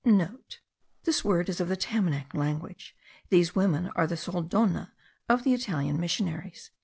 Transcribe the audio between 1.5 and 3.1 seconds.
of the Tamanac language;